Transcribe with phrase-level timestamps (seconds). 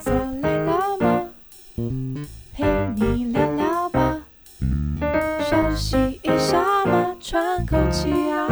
[0.00, 1.30] 坐累了吗？
[2.54, 2.64] 陪
[2.96, 4.20] 你聊聊吧，
[5.48, 8.46] 休息一下嘛，喘口气啊。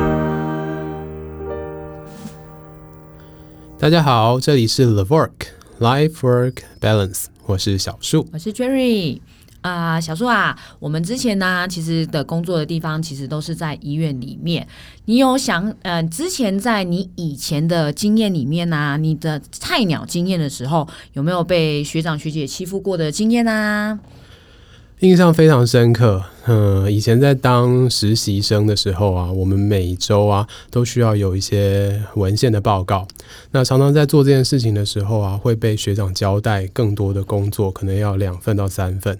[3.78, 5.30] 大家好，这里是 LIVORK
[5.80, 9.20] Life Work Balance，我是小树，我是 Jerry。
[9.60, 14.66] 啊、小树啊，我们之前呢，其实的工作的地方其实都是在医院里面。
[15.06, 23.98] 你有想，嗯，之前在你以前的经验里面呢、你的菜鸟经验的时候，有没有被学长学姐欺负过的经验呢、啊？
[25.00, 26.24] 印象非常深刻。
[26.46, 33.06] 嗯、以前在当实习生的时候啊，我们每周啊都需要有一些文献的报告。
[33.52, 39.16] 那常常在做这件事情的时候啊，会被学长交代更多的工作，可能要两份到三份。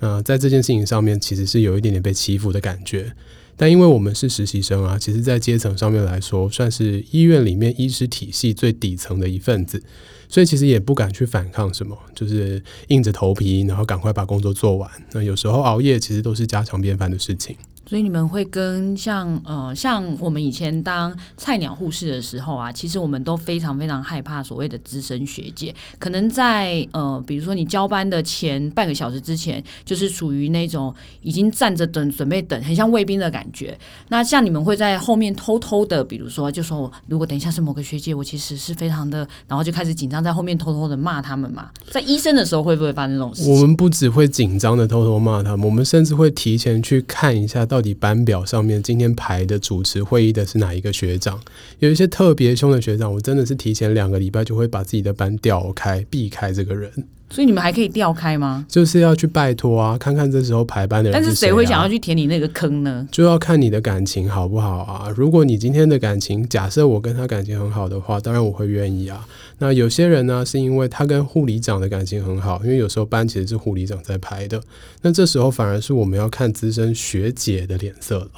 [0.00, 3.12] 那在这件事情上面，其实是有一点点被欺负的感觉。
[3.56, 9.82] 但因为我们是实习生啊，其实，在阶层上面来说，算是医院里面医师体系最底层的一份子，
[10.28, 14.90] 所以其实也不敢去反抗什么，就是硬着头皮，然后赶快把工作做完。
[15.12, 17.56] 那有时候熬夜，其实都是家常便饭的事情。
[17.92, 33.78] 所以你们会跟像呃像我们以前当菜鸟护士的时候啊，其实我们都非常非常害怕所谓的资深学姐，可能在呃比如说你交班的前半个小时之前，就是属于那种已经站着等准备等，很像卫兵的感觉。
[34.08, 41.68] 那像你们会在后面偷偷的，比如说就说如果等一下是某个学姐，我其实是非常的，然后就开始紧张，在后面偷偷的骂他们嘛。
[41.90, 43.52] 在医生的时候会不会发生这种事情？
[43.52, 47.92] 我们不只会紧张的偷偷骂他们，我们甚至会提前去看一下到底。
[48.02, 51.40] 班表上面今天排的主持会议的是哪一个学长？
[51.78, 56.90] 有一些特别凶的学长，我真的是提前两个礼拜就会把自己的班调开，避开这个人。
[57.32, 58.66] 所以你们还可以调开吗？
[58.68, 61.18] 就是要去拜托啊，看看这时候排班的人。
[61.18, 63.08] 但是谁会想要去填你那个坑呢？
[63.10, 65.08] 就要看你的感情好不好啊。
[65.16, 69.26] 如果你今天的感情，假设我跟他感情很好的话，当然我会愿意啊。
[69.58, 74.60] 那有些人呢，是因为他跟护理长的感情很好，因为有时候班其实是护理长在排的。
[75.00, 78.30] 那这时候反而是我们要看资深学姐的脸色了。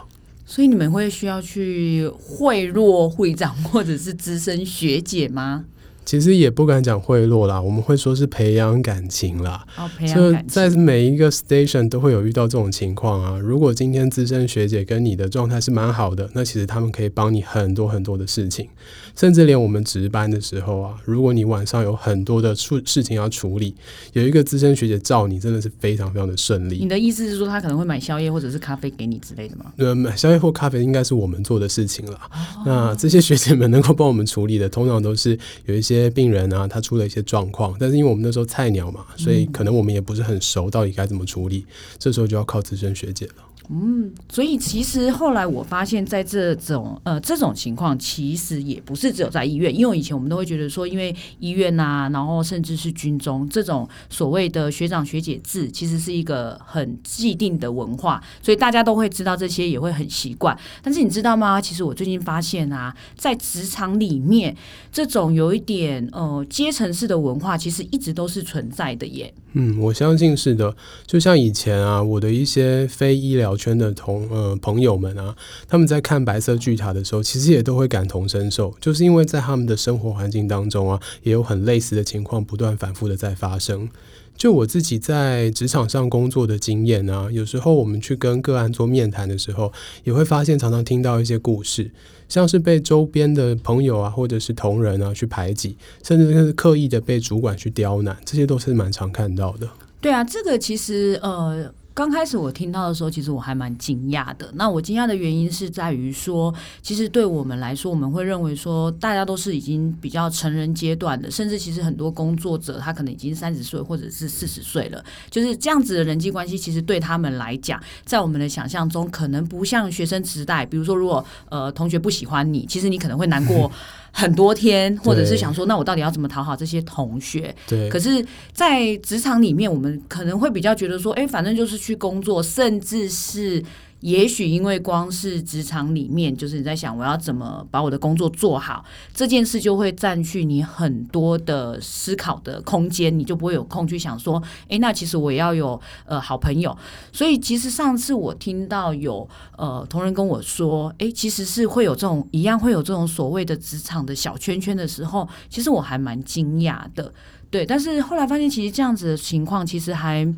[0.46, 5.64] 所以你们会需要去贿赂护理长或者是资深学姐吗？
[6.04, 9.65] 其实也不敢讲贿赂啦，我们会说是培养感情啦。
[9.76, 10.48] 哦，培养感情。
[10.48, 13.38] 就在每一个 station 都会有遇到这种情况啊。
[13.38, 18.69] 如果今天资深学姐跟你的状态是蛮好的，那其实他们可以帮你很多很多的事情，
[19.16, 23.75] 甚至连我们值班的时候啊，如果你晚上有很多的处事情要处理，
[24.12, 26.76] 有一个资深学姐罩你，真的是非常非常的顺利。
[26.78, 29.72] 你的意思是说，他可能会买宵夜或者是咖啡给你之类的吗？
[29.78, 32.20] 呃，买宵夜或咖啡应该是我们做的事情了。
[32.31, 32.62] 哦。
[32.66, 35.94] 那这些学姐们能够帮我们处理的，通常都是有一些。
[35.94, 41.65] 些病人啊，他出了一些状况，但是因为我们那时候菜鸟嘛，所以可能我们也不是很熟，到底该怎么处理，
[41.99, 43.44] 这时候就要靠资深学姐了。
[43.70, 60.56] 嗯，所以其实后来我发现，在这种呃这种情况，其实也不是只有在医院，因为以前我们都会觉得说，因为医院啊，然后甚至是军中这种所谓的学长学姐制，其实是一个很既定的文化，所以大家都会知道这些，也会很习惯。
[60.82, 61.58] 但是你知道吗？
[61.60, 64.54] 其实我最近发现啊，在职场里面，
[64.92, 69.32] 这种有一点呃阶层式的文化，其实一直都是存在的耶。
[69.56, 70.76] 嗯，我相信是的。
[71.06, 75.34] 就像以前啊，我的一些非医疗圈的同呃朋友们啊，
[75.69, 83.88] 他们在看白色巨塔的时候，其实也都会感同身受，就是因为在他们的生活环境当中啊，也有很类似的情况不断反复的在发生。
[84.37, 89.72] 就我自己在职场上工作的经验啊，有时候我们去跟个案做面谈的时候，
[90.03, 91.88] 也会发现常常听到一些故事，
[92.28, 99.69] 像是被周边的朋友啊，或者是同仁啊去排挤，甚至是刻意的被主管去刁难，这些都是蛮常看到的。
[100.00, 101.72] 对啊，这个其实呃。
[101.94, 104.50] 刚开始我听到的时候，其实我还蛮惊讶的。
[104.55, 120.66] 那我惊讶的原因是在于说，其实对我们来说，我们会认为说，大家都是已经比较成人阶段的，甚至其实很多工作者他可能已经三十岁或者是四十岁了，就是这样子的人际关系，其实对他们来讲，在我们的想象中，可能不像学生时代。
[120.66, 123.71] 比如说，如果呃同学不喜欢你，其实你可能会难过。
[124.16, 127.54] 很多天，或者是想说，那我到底要怎么讨好这些同学？
[127.66, 127.88] 对。
[127.88, 133.62] 可是，在职场里面，我们可能会比较觉得说，哎，反正就是去工作，甚至是。
[134.04, 138.84] 也许因为光是职场里面，就是你在想我要怎么把我的工作做好，
[139.14, 146.76] 这件事就会占据你很多的思考的空间，你就不会有空去想说，诶，那其实我也要有呃好朋友。
[147.14, 157.10] 所以其实上次我听到有呃同仁跟我说，诶，其实是会有这种一样会有这种所谓的职场的小圈圈的时候，其实我还蛮惊讶的，
[157.50, 157.64] 对。
[157.64, 160.30] 但是后来发现，其实这样子的情况其实还。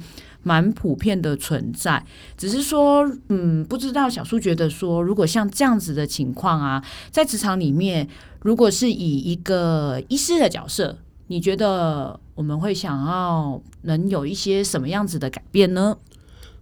[0.46, 2.00] 蛮普遍的存在，
[2.36, 8.06] 只是说，嗯，不知道小苏觉得说，如果像这样子的情况啊，在职场里面，
[8.42, 10.96] 如果是以一个医师的角色，
[11.26, 15.96] 你觉得我们会想要能有一些什么样子的改变呢？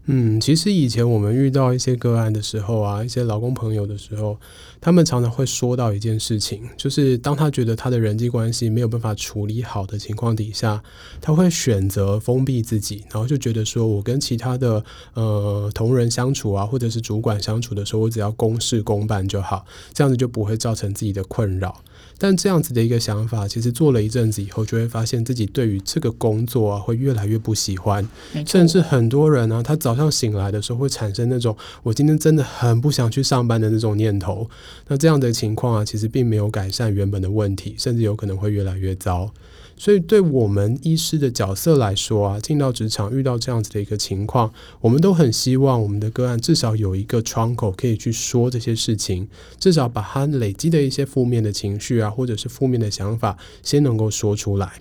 [0.06, 4.38] 嗯，其实以前我们遇到一些个案的时候啊，一些劳工朋友的时候，
[4.78, 10.82] 他们常常会说到一件事情，就是当他觉得他的人际关系没有办法处理好的情况底下，
[11.22, 14.84] 他会选择封闭自己，然后就觉得说我跟其他的
[15.14, 19.64] 呃同仁相处啊，或者是主管相处的时候，我只要公事公办就好，
[19.94, 21.82] 这样子就不会造成自己的困扰。
[22.18, 28.08] 但这样子的一个想法，其实做了一阵子以后，就会发现自己对于这个工作啊，会越来越不喜欢。
[28.46, 34.48] 甚至很多人呢、啊，他早上醒来的时候会产生那种“我今天真的很不想去上班”的那种念头。
[34.88, 39.30] 那这样的情况啊，其实并没有改善原本的问题，甚至有可能会越来越糟。
[39.76, 49.28] 所以，对我们医师的角色来说啊，进到职场遇到这样子的一个情况，我们都很希望我们的个案至少有一个窗口可以去说这些事情，
[49.58, 54.72] 至少把他累积的一些负面的情绪啊，或者是负面的想法，先能够说出来。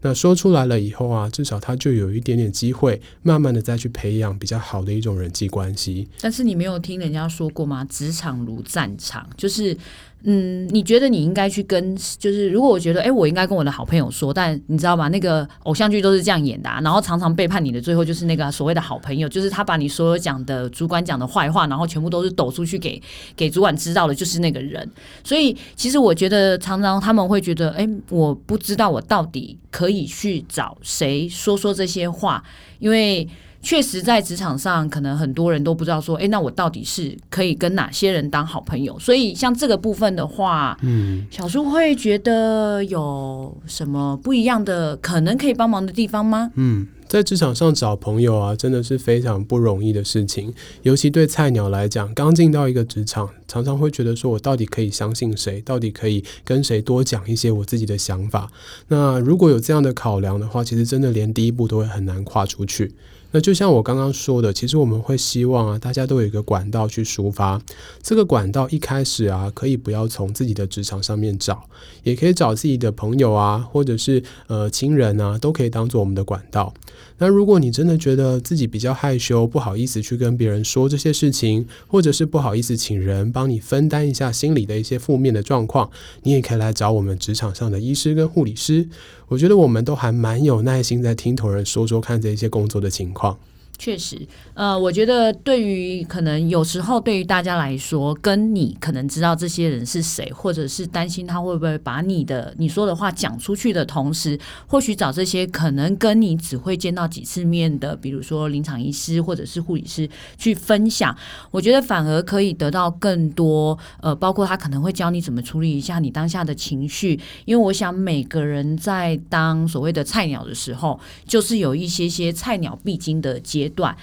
[0.00, 6.08] 那说出来了以后啊，至少他就有一点点机会，慢慢的再去培养比较好的一种人际关系。
[6.20, 7.84] 但是你没有听人家说过吗？
[7.84, 9.76] 职场如战场，就是。
[10.24, 15.08] 嗯，你觉得你应该去跟，就是如果我觉得，哎，我应该跟我的好朋友说，但你知道吗？
[15.08, 23.00] 那个偶像剧都是这样演的啊，然后常常背叛你的，最后就是那个所谓的好朋友，就是他把你所有讲的主管讲的坏话，然后全部都是抖出去给
[23.36, 24.90] 给主管知道的，就是那个人。
[25.22, 32.42] 所以其实我觉得常常他们会觉得，哎，我不知道我到底可以去找谁说说这些话，
[32.80, 33.28] 因为。
[33.60, 38.98] 确实，在职场上，可能很多人都不知道说，哎，那我到底是可以跟哪些人当好朋友？
[38.98, 46.50] 所以，像这个部分的话，嗯，小叔会觉得有什么不一样的可能可以帮忙的地方吗？
[46.54, 55.60] 嗯，在职场上找朋友啊，真的是非常不容易的事情，尤其对菜鸟来讲，刚进到一个职场，常常会觉得说我到底可以相信谁？
[55.62, 58.48] 到底可以跟谁多讲一些我自己的想法？
[58.86, 62.94] 那如果有这样的考量的话，其实真的连第一步都会很难跨出去。
[63.30, 67.60] 那就像我刚刚说的，其实我们会希望啊，大家都有一个管道去抒发。
[68.02, 71.62] 这个管道一开始啊，可以不要从自己的职场上面找，
[72.02, 76.72] 也可以找自己的朋友啊，或者是呃亲人啊，都可以当做我们的管道。
[77.18, 85.90] 那如果你真的觉得自己比较害羞，不好意思去跟别人说这些事情，或者是不好意思请人帮你分担一下心理的一些负面的状况，
[86.22, 88.88] 你也可以来找我们职场上的医师跟护理师。
[89.28, 93.36] 我觉得我们都还蛮有耐心在听同仁说说看这些工作的情况。
[93.78, 94.20] 确实，
[94.54, 104.36] 呃，我觉得对于可能有时候对于大家来说，跟你可能知道这些人是谁，或者是担心他会不会把你的你说的话讲出去的同时，
[104.66, 111.16] 或许找这些可能跟你只会见到几次面的，比如说临场医师或者是护理师去分享，
[111.52, 123.96] 我觉得反而可以得到更多，呃，包括他可能会教你怎么处理一下你当下的情绪，因为我想每个人在当所谓的菜鸟的时候，就是有一些些菜鸟必经的阶段。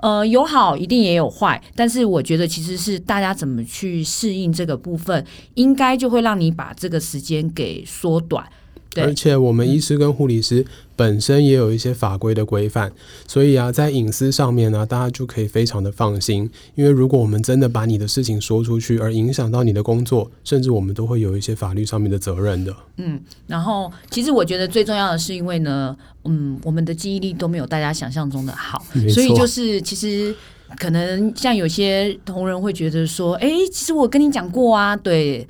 [0.00, 8.48] 呃，有好一定也有坏，但是我觉得其实是大家怎么去适应这个部分，应该就会让你把这个时间给缩短。
[8.98, 10.64] 对，而且我们医师跟护理师。
[10.98, 12.90] 本身也有一些法规的规范，
[13.24, 16.50] 所以啊，在隐私上面呢，大家就可以非常的放心。
[16.74, 22.74] 因为如果我们真的把你的事情说出去，而影响到你的工作，甚至我们都会有一些法律上面的责任的。
[22.96, 30.34] 嗯，然后其实我觉得最重要的是，因为呢，嗯，我们的记忆力都没有大家想象中的好，所以就是其实
[30.80, 35.46] 可能像有些同仁会觉得说，哎，其实我跟你讲过啊，对。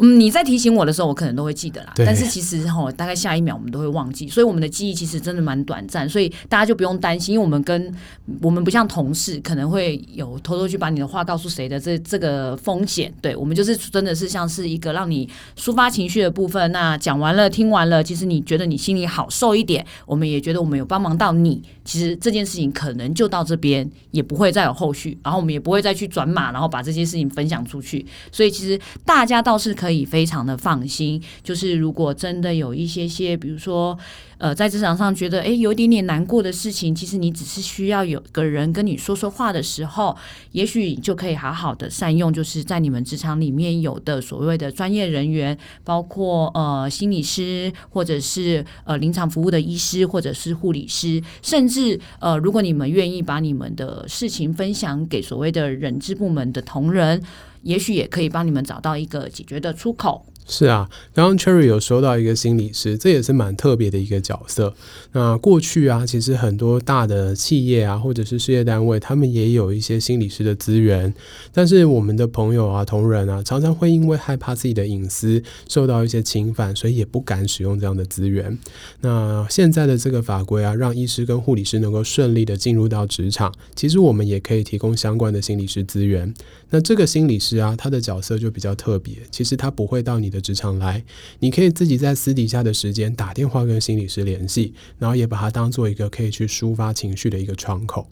[0.00, 1.92] 嗯，你在提醒我的时候，我可能都会记得啦。
[1.96, 6.08] 但是其实哈，大概下一秒我们都会忘记，所以我们的记忆其实真的蛮短暂。
[6.08, 7.92] 所以大家就不用担心，因为我们跟
[8.40, 13.12] 我们不像同事，可能会有偷偷去把你的话告诉谁的这这个风险。
[13.20, 16.70] 对，我们就是真的是像是一个让你抒发情绪的部分。
[16.70, 21.60] 那讲完了，听完了，其实你觉得你心里好受一点，我们也觉得我们有帮忙到你。
[21.84, 28.06] 其实这件事情可能就到这边，也不会再有后续，然后我们也不会再去转码，然后把这些事情分享出去。
[28.30, 29.87] 所以其实大家倒是可。
[29.88, 33.98] 可以非常的放心，就是如果真的有一些些，比如说，
[34.36, 40.14] 呃，在职场上觉得诶有点点难过的事情，其实你只是需要有个人跟你说说话的时候，
[40.52, 57.22] 也许就可以好好的善用，就是在你们职场里面有的所谓的专业人员，包括呃心理师，或者是呃临场服务的医师，或者是护理师，甚至呃如果你们愿意把你们的事情分享给所谓的人资部门的同仁。
[57.68, 60.24] 也许也可以帮你们找到一个解决的出口。
[60.50, 64.74] 是啊，刚刚 Cherry 有说到一个心理师，这也是蛮特别的一个角色。
[65.12, 71.12] 那过去啊，其实很多大的企业啊，或者是事业单位，他们也有一些心理师的资源。
[71.52, 78.58] 但是我们的朋友啊、同仁啊，常常会因为害怕自己的隐私受到一些侵犯，所以也不敢使用这样的资源。
[79.02, 86.32] 那现在的这个法规啊，让医师跟护理师能够顺利的进入到职场，其实我们也可以提供相关的心理师资源。
[86.70, 91.04] 那这个心理师啊，他的角色就比较特别，其实他不会到你的职场来，
[91.40, 98.06] 你可以自己在私底下的时间打电话跟心理师联系，然后也把它当做一个可以去抒发情绪的一个窗口。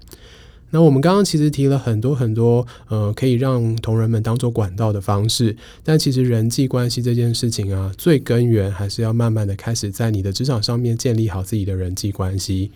[0.70, 12.72] 那我们刚刚其实提了很多很多，呃，可以让同仁们当做管道的方式，但其实人际关系这件事情啊，最根源还是要慢慢的开始在你的职场上面建立好自己的人际关系。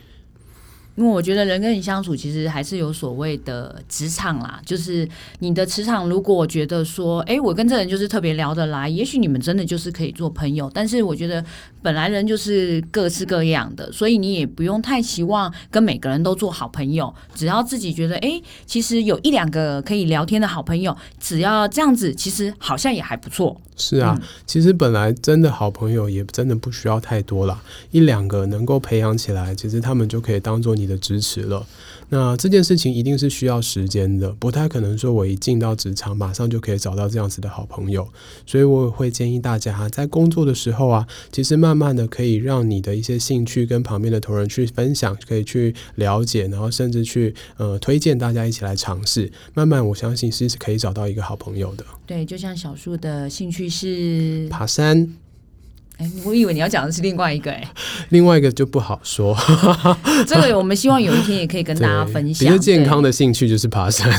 [1.00, 4.61] 因为我觉得人跟人相处，其实还是有所谓的磁场啦。
[4.66, 10.71] 就是你的磁场，如果我觉得说，哎，我跟这人就是特别聊得来，也许你们真的就是可以做朋友。
[10.75, 11.42] 但是我觉得
[11.80, 17.14] 本来人就是各式各样的，所以你也不用太期望跟每个人都做好朋友。
[17.35, 23.59] 只要自己觉得，哎，其实有一两个可以聊天的好朋友，只要这样子，其实好像也还不错。
[23.80, 27.60] 是啊，嗯、其实本来真的好朋友也真的不需要太多了，
[27.90, 31.66] 一两个能够培养起来，其实他们就可以当做你的支持了。
[32.12, 38.06] 那这件事情一定是需要时间的，不太可能说我一进到职场马上就可以找到这样子的好朋友。
[38.44, 49.30] 所以我会建议大家在工作的时候啊，其实慢慢的可以让你的一些兴趣跟旁边的同仁去分享，可以去了解，然后甚至去呃推荐大家一起来尝试。
[49.54, 51.84] 慢慢我相信是可以找到一个好朋友的。
[52.06, 55.08] 对，就像小树的兴趣是爬山。
[55.98, 57.62] 哎，我以为你要讲的是另外一个哎，
[58.10, 59.36] 另外一个就不好说。
[60.26, 62.40] 这个我们希望有一天也可以跟大家分享。
[62.46, 64.10] 比较健康的兴趣就是爬山。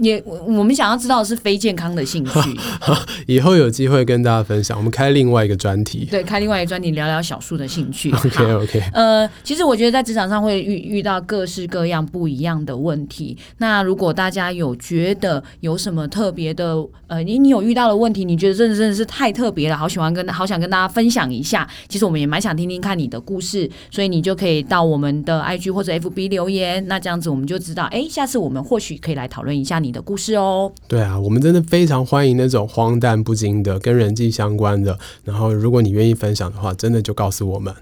[0.00, 2.32] 也，我们想要知道的是非健康的兴趣。
[3.26, 6.06] 以后有机会跟大家分享，我们开另外一个专题。
[6.10, 8.10] 对，开另外一个专题，聊聊小树的兴趣。
[8.24, 8.82] OK OK。
[8.92, 13.36] 呃，其实我觉得在职场上会遇遇到各式各样不一样的问题。
[13.58, 21.68] 那如果大家有觉得有什么特别的，呃，你你有遇到的问题，你觉得真的真的是太特别了，好喜欢跟好想跟大家分享一下。
[21.88, 26.84] 其实我们也蛮想听听看你的故事，所以你就可以到我们的 IG 或者 FB 留言。
[26.88, 34.98] 那这样子我们就知道，哎，下次我们或许可以来讨论一下你的故事哦，对啊，我们真的非常欢迎那种荒诞不经的、跟人际相关的。
[35.22, 37.72] 然后，如果你愿意分享的话，真的就告诉我们。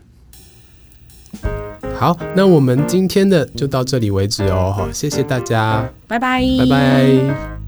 [1.97, 4.75] 好，那我们今天的就到这里为止哦。
[4.77, 7.62] 好，谢谢大家，拜拜，拜拜。